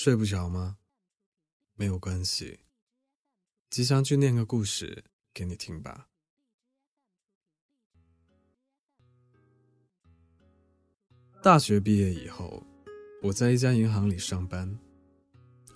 [0.00, 0.76] 睡不着吗？
[1.74, 2.60] 没有关系，
[3.68, 5.02] 吉祥就念个故事
[5.34, 6.06] 给你听吧。
[11.42, 12.64] 大学毕业以后，
[13.24, 14.78] 我在一家银行里上班。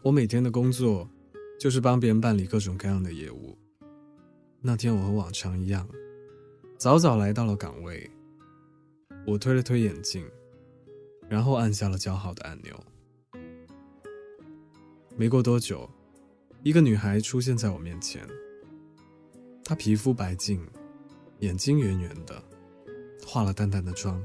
[0.05, 1.11] 我每天的工作
[1.59, 3.59] 就是帮别人办理各种各样的业务。
[4.61, 5.89] 那天我和往常一样，
[6.79, 8.09] 早早来到了岗位。
[9.27, 10.25] 我推了推眼镜，
[11.29, 12.87] 然后按下了叫号的按钮。
[15.23, 15.89] 没过多久，
[16.65, 18.27] 一个女孩出现在我面前。
[19.63, 20.61] 她皮肤白净，
[21.39, 22.43] 眼睛圆圆的，
[23.25, 24.21] 化了淡淡的妆，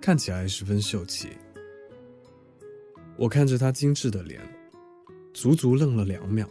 [0.00, 1.28] 看起来十分秀气。
[3.16, 4.40] 我看着她精致的脸，
[5.32, 6.48] 足足愣了两秒，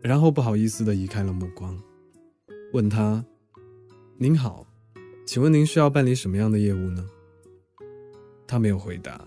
[0.00, 1.76] 然后不好意思的移开了目光，
[2.72, 3.24] 问她
[4.18, 4.64] ：“您好，
[5.26, 7.10] 请问您需要办理什么样的业务呢？”
[8.46, 9.26] 她没有回答，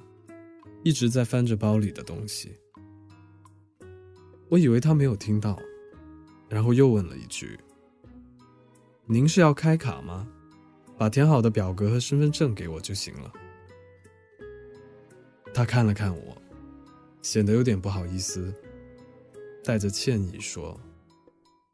[0.85, 2.55] 一直在翻着包里的东西。
[4.49, 5.59] 我以为他没有听到，
[6.47, 7.59] 然后又问了一句
[9.05, 10.27] ：“您是要开卡吗？
[10.97, 13.31] 把填好的表格和身份证给我就行了。”
[15.53, 16.37] 他看了看我，
[17.21, 18.53] 显得有点不好意思，
[19.63, 20.79] 带着歉意说：“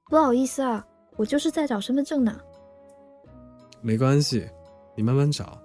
[0.09, 2.39] 不好意思啊，我就是在找身份证呢。”
[3.81, 4.47] 没关系，
[4.95, 5.61] 你慢慢找，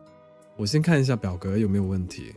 [0.56, 2.34] 我先看一下表格有没有问题。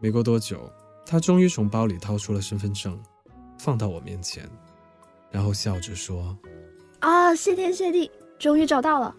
[0.00, 0.70] 没过多久。
[1.06, 3.00] 他终于从包里掏出了身份证，
[3.60, 4.44] 放到我面前，
[5.30, 6.36] 然后笑着说
[6.98, 9.14] ：“啊，谢天谢地，终于找到了。”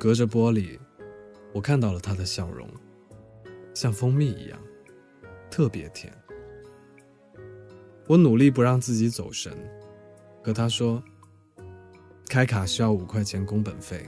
[0.00, 0.78] 隔着玻璃，
[1.52, 2.66] 我看到了他的笑容，
[3.74, 4.58] 像蜂蜜一样，
[5.50, 6.10] 特别甜。
[8.08, 9.56] 我努力不让自己走神，
[10.42, 11.00] 和他说
[12.28, 14.04] ：“开卡需要五块钱工本费。”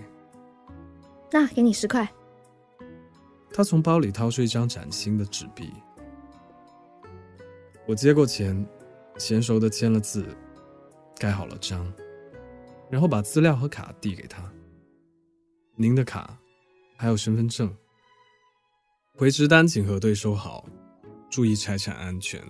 [1.31, 2.09] 那给你十块。
[3.53, 5.71] 他从包里掏出一张崭新的纸币。
[7.87, 8.67] 我接过钱，
[9.17, 10.27] 娴熟的签了字，
[11.19, 11.93] 盖好了章，
[12.91, 14.51] 然后把资料和卡递给他。
[15.77, 16.39] 您的卡，
[16.97, 17.71] 还有身份证。
[19.15, 20.67] 回执单请核对收好，
[21.29, 22.43] 注意财产安全。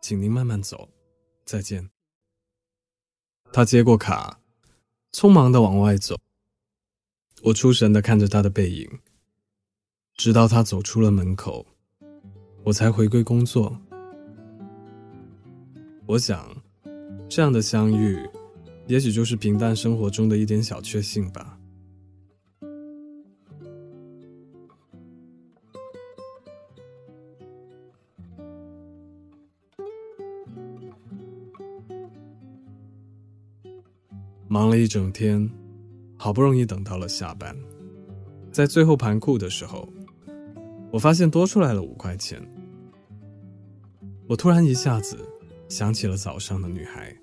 [0.00, 0.88] 请您慢慢走，
[1.44, 1.90] 再见。
[3.52, 4.40] 他接过卡，
[5.12, 6.14] 匆忙的往外走。
[7.42, 9.00] 我出神的看着他的背影，
[10.14, 11.66] 直到他走出了门口，
[12.62, 13.76] 我才回归工作。
[16.10, 16.44] 我想，
[17.28, 18.18] 这样的相遇，
[18.88, 21.56] 也许就是平淡生活中的一点小确幸吧。
[34.48, 35.48] 忙了一整天，
[36.16, 37.56] 好不容易等到了下班，
[38.50, 39.88] 在最后盘库的时候，
[40.90, 42.42] 我发现多出来了五块钱。
[44.26, 45.16] 我突然一下子。
[45.70, 47.16] 想起了早上的女孩，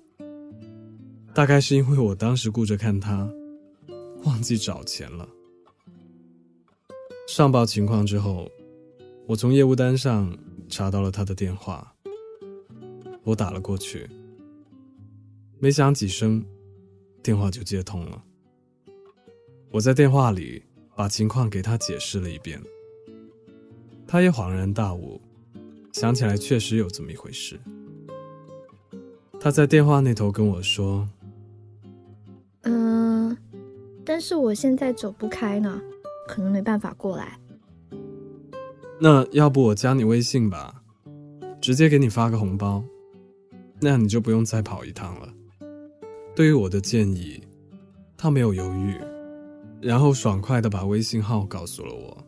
[1.34, 3.30] 大概是因为我当时顾着看她，
[4.24, 5.28] 忘记找钱了。
[7.28, 8.50] 上报情况之后，
[9.26, 10.34] 我从业务单上
[10.66, 11.94] 查到了她的电话，
[13.22, 14.08] 我打了过去，
[15.58, 16.42] 没响几声，
[17.22, 18.24] 电话就接通了。
[19.70, 20.62] 我在电话里
[20.96, 22.58] 把情况给她解释了一遍，
[24.06, 25.20] 她也恍然大悟，
[25.92, 27.60] 想起来确实有这么一回事。
[29.40, 31.08] 他在电话那头跟我说
[32.62, 33.36] ：“嗯，
[34.04, 35.80] 但是我现在走不开呢，
[36.26, 37.38] 可能没办法过来。
[39.00, 40.82] 那要不我加你微信吧，
[41.60, 42.82] 直接给你发个红包，
[43.80, 45.28] 那样你就不用再跑一趟了。”
[46.34, 47.40] 对于我的建议，
[48.16, 48.96] 他没有犹豫，
[49.80, 52.24] 然后爽快的把微信号告诉了我。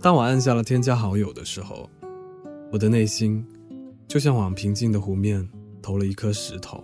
[0.00, 1.88] 当我按下了添加好友的时候，
[2.70, 3.42] 我的内心
[4.06, 5.48] 就像往平静的湖面。
[5.84, 6.82] 投了一颗石头，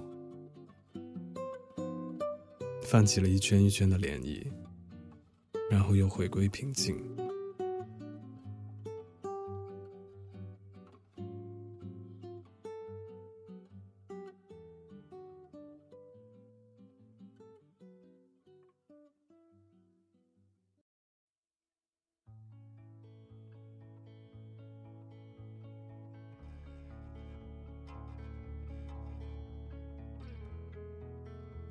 [2.82, 4.46] 泛起了一圈一圈的涟漪，
[5.70, 6.94] 然后又回归平静。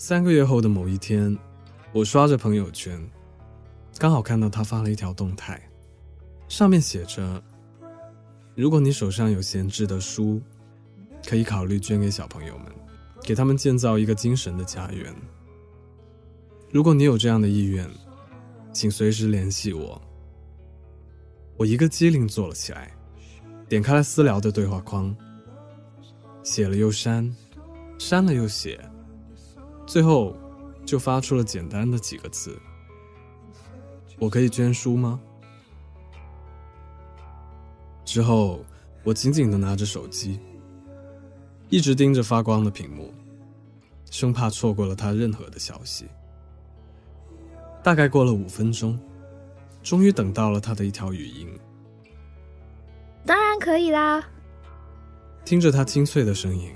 [0.09, 1.37] 三个月后的某一天，
[1.93, 2.99] 我刷着朋友圈，
[3.99, 5.61] 刚好看到他发了一条动态，
[6.47, 7.39] 上面写着
[8.57, 10.41] ：“如果你手上有闲置的书，
[11.27, 12.65] 可以考虑捐给小朋友们，
[13.21, 15.13] 给他们建造一个精神的家园。
[16.71, 17.87] 如果你有这样的意愿，
[18.73, 20.01] 请随时联系我。”
[21.55, 22.91] 我一个机灵坐了起来，
[23.67, 25.15] 点开了私聊的对话框，
[26.41, 27.31] 写了又删，
[27.99, 28.81] 删了又写，
[29.89, 30.35] 最后
[30.85, 32.55] 就发出了简单的几个字
[34.21, 35.19] ：“我可以捐书吗？”
[38.05, 38.63] 之后，
[39.03, 40.39] 我紧紧的拿着手机，
[41.69, 43.11] 一直盯着发光的屏幕，
[44.11, 46.05] 生怕错过了他任何的消息。
[47.81, 48.99] 大概过了五分钟，
[49.81, 51.49] 终于等到了他的一条语音。
[53.25, 54.23] 当然可以啦。
[55.43, 56.71] 听着他清脆的声音，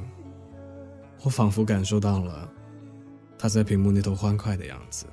[1.21, 2.51] 我仿佛感受到了
[3.43, 5.05] 他在屏幕那头欢快的样子，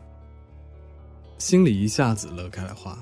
[1.39, 2.97] 心里一下子乐开了花。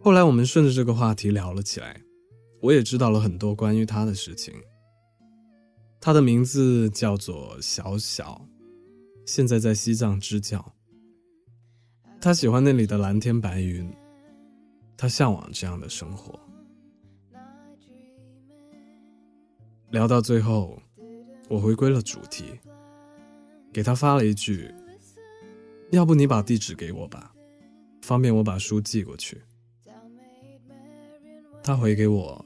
[0.00, 2.00] 后来我们顺着这个话题聊了起来，
[2.62, 4.54] 我也知道了很多关于他的事情。
[6.00, 8.40] 他的名字叫做小小，
[9.26, 10.75] 现在在西藏支教。
[12.20, 13.88] 他喜欢那里的蓝天白云，
[14.96, 16.38] 他向往这样的生活。
[19.90, 20.82] 聊到最后，
[21.48, 22.44] 我回归了主题，
[23.72, 24.74] 给他发了一句
[25.92, 27.32] ：“要不你把地址给我吧，
[28.02, 29.40] 方便我把书寄过去。”
[31.62, 32.44] 他回给我，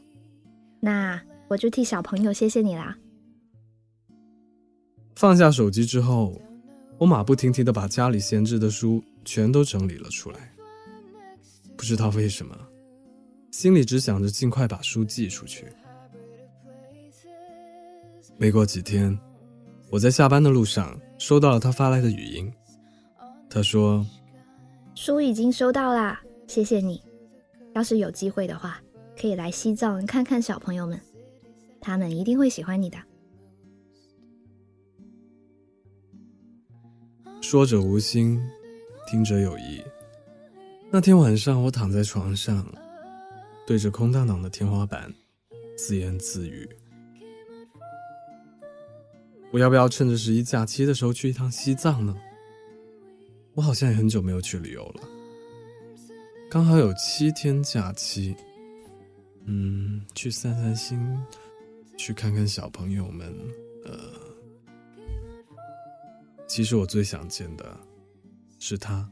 [0.81, 2.99] 那我就替小朋友谢谢你啦。
[5.17, 6.41] 放下手机之后，
[7.01, 10.53] 我马不停蹄的把家里闲置的书全都整理了出来。
[11.75, 12.55] 不知道为什么，
[13.51, 15.67] 心里只想着尽快把书寄出去。
[18.37, 19.19] 没过几天，
[19.91, 22.53] 我在下班的路上收到了他发来的语音，
[23.49, 24.07] 他说
[24.95, 27.03] ：“书已经收到啦，谢谢你。
[27.75, 28.79] 要是有机会的话。”
[29.19, 30.99] 可以来西藏看看小朋友们，
[31.79, 32.97] 他们一定会喜欢你的。
[37.41, 38.41] 说者无心，
[39.07, 39.83] 听者有意。
[40.91, 42.67] 那天晚上，我躺在床上，
[43.67, 45.13] 对着空荡荡的天花板，
[45.77, 46.69] 自言自语：
[49.51, 52.15] 我要不要趁着十一假期的时候去一趟西藏呢？
[53.55, 55.03] 我好像也很久没有去旅游了，
[56.51, 58.37] 刚好有七天假期。
[59.47, 61.19] 嗯，去散散心，
[61.97, 63.35] 去看看小朋友们。
[63.87, 63.97] 呃，
[66.51, 67.79] 其实我最想见的
[68.59, 69.09] 是他。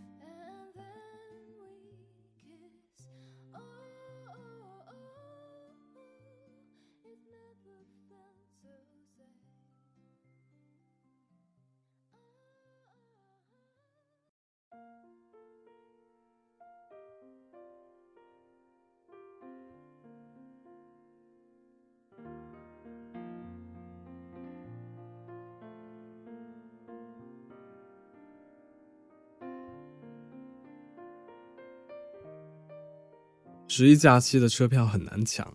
[33.71, 35.47] 十一假期的车票很难抢，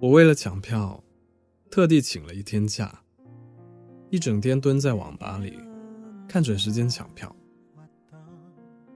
[0.00, 1.04] 我为了抢票，
[1.70, 3.02] 特地请了一天假，
[4.08, 5.58] 一整天蹲在网吧里，
[6.26, 7.34] 看准时间抢票。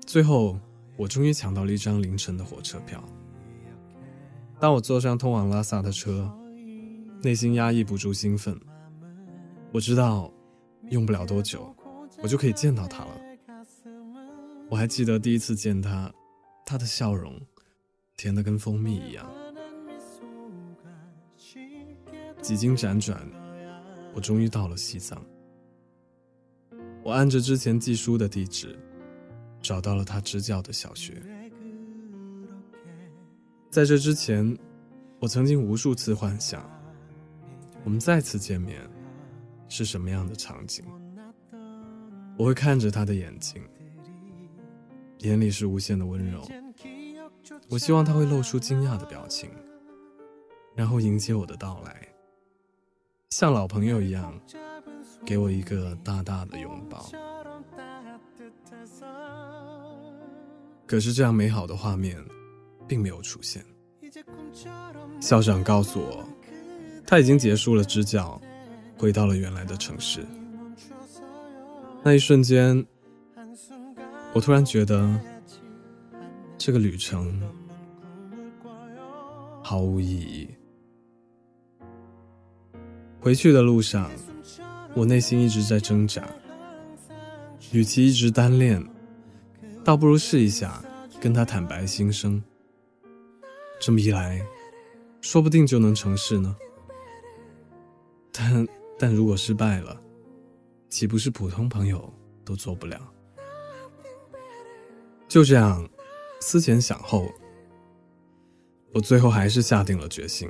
[0.07, 0.59] 最后，
[0.97, 3.05] 我终于抢到了一张凌晨的火车票。
[4.59, 6.33] 当我坐上通往拉萨的车，
[7.23, 8.59] 内心压抑不住兴奋。
[9.71, 10.33] 我知道，
[10.89, 11.77] 用不了多久，
[12.23, 13.21] 我就可以见到他了。
[14.71, 16.11] 我还记得第一次见他，
[16.65, 17.39] 他的笑容。
[18.17, 19.31] 甜的跟蜂蜜一样。
[22.41, 23.27] 几经辗转，
[24.15, 25.25] 我终于到了西藏。
[27.03, 28.79] 我按着之前寄书的地址，
[29.61, 31.23] 找到了他支教的小学。
[33.71, 34.57] 在这之前，
[35.19, 36.69] 我曾经无数次幻想，
[37.83, 38.81] 我们再次见面
[39.69, 40.85] 是什么样的场景。
[42.37, 43.63] 我会看着他的眼睛，
[45.19, 46.43] 眼里是无限的温柔。
[47.71, 49.51] 我希望他会露出惊讶的表情，
[50.75, 52.09] 然后迎接我的到来，
[53.31, 54.39] 像老朋友一样，
[55.25, 57.07] 给我一个大大的拥抱。
[60.87, 62.23] 可是这样美好的画面，
[62.87, 63.65] 并没有出现。
[65.19, 66.23] 校长告诉我，
[67.07, 68.41] 他已经结束了支教，
[68.97, 70.25] 回到了原来的城市。
[72.03, 72.87] 那一瞬间，
[74.35, 75.19] 我突然觉得。
[76.65, 77.39] 这个旅程
[79.63, 80.49] 毫无意义。
[83.21, 84.11] 回去的路上，
[84.95, 86.27] 我内心一直在挣扎。
[87.73, 88.83] 与其一直单恋，
[89.85, 90.83] 倒不如试一下
[91.21, 92.43] 跟他坦白心声。
[93.79, 94.41] 这么一来，
[95.21, 96.57] 说不定就能成事呢。
[98.33, 98.67] 但
[98.99, 100.01] 但如果失败了，
[100.89, 102.11] 岂不是普通朋友
[102.43, 102.99] 都做不了？
[105.29, 105.87] 就这样，
[106.47, 107.33] 思前想后，
[108.93, 110.47] 我最后还是下定了决心。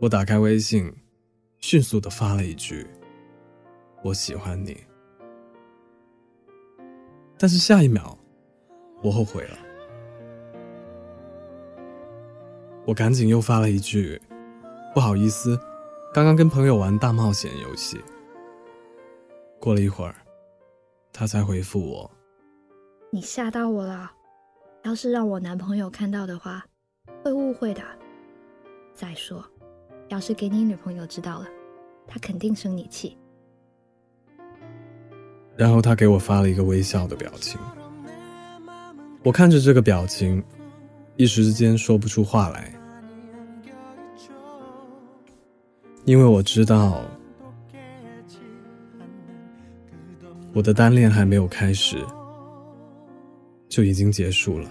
[0.00, 0.92] 我打开微信，
[1.60, 2.84] 迅速的发了一句
[4.02, 4.76] ：“我喜欢你。”
[7.38, 8.18] 但是下一秒，
[9.00, 9.56] 我后悔了。
[12.84, 14.20] 我赶紧又发了一句
[14.92, 15.56] ：“不好意思，
[16.12, 18.00] 刚刚跟朋友玩大冒险游戏。”
[19.62, 20.16] 过了一会儿，
[21.12, 22.10] 他才回复我
[23.12, 24.12] ：“你吓到我了，
[24.86, 26.64] 要是让我男朋友看到的话，
[27.24, 27.82] 会误会的。
[28.94, 29.44] 再说，
[30.10, 31.48] 要是给你女朋友知道了，
[32.06, 33.18] 她肯定生你气。”
[35.58, 37.58] 然后他给我发了一个微笑的表情，
[39.24, 40.40] 我看着这个表情，
[41.16, 42.72] 一时之间说不出话来，
[46.04, 47.02] 因为我知道
[50.54, 51.96] 我的单恋还没有开始，
[53.68, 54.70] 就已经结束了。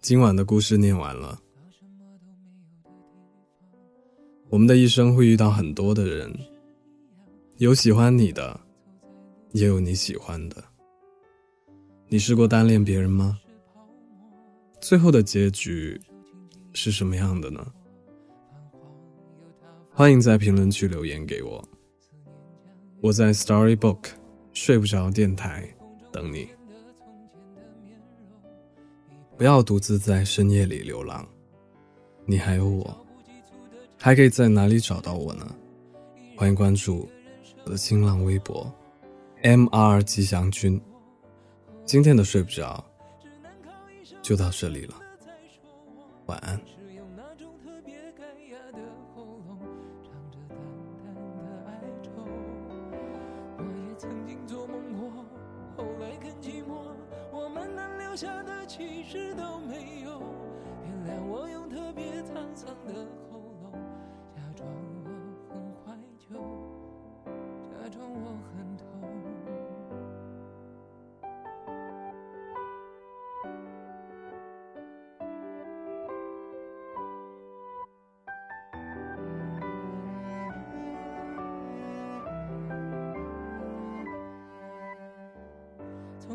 [0.00, 1.40] 今晚的故事念完了。
[4.48, 6.36] 我们的一生会遇到很多的人，
[7.58, 8.58] 有喜欢你的，
[9.52, 10.56] 也有你喜欢的。
[12.08, 13.38] 你试过单恋别人吗？
[14.80, 16.00] 最后的结局
[16.72, 17.64] 是什么样的呢？
[19.92, 21.62] 欢迎在评论区留言给我。
[23.00, 24.08] 我在 Storybook
[24.52, 25.72] 睡不着电台
[26.10, 26.48] 等你。
[29.38, 31.24] 不要独自在深夜里流浪，
[32.26, 33.06] 你还有我，
[33.96, 35.48] 还可以在哪里找到我呢？
[36.36, 37.08] 欢迎关注
[37.64, 38.68] 我的新浪微博
[39.42, 40.02] ，M.R.
[40.02, 40.80] 吉祥君。
[41.84, 42.84] 今天的睡不着
[44.20, 44.96] 就到这里了，
[46.26, 46.60] 晚安。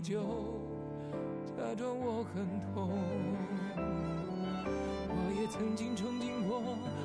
[0.00, 0.20] 就
[1.56, 2.90] 假装我很痛。
[5.10, 6.60] 我也曾经憧憬过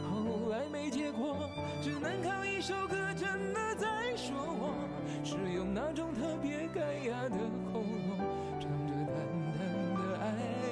[0.10, 1.50] 后来没结果
[1.82, 4.76] 只能靠一首歌真的在说我
[5.24, 7.38] 是用那种特别干哑的
[7.72, 8.18] 喉咙
[8.60, 9.16] 唱着淡
[9.58, 9.60] 淡
[9.96, 10.26] 的哀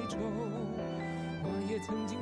[0.10, 0.18] 愁。
[1.44, 2.21] 我也曾经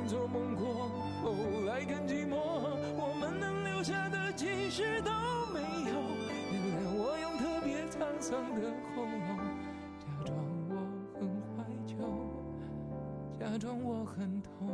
[13.60, 14.66] 中我很痛，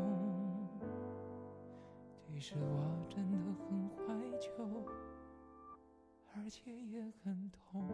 [2.22, 4.48] 其实我真的很怀旧，
[6.36, 7.84] 而且也很痛。